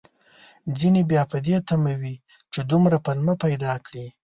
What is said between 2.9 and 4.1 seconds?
پلمه پيدا کړي